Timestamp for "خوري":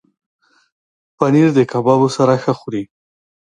2.59-2.83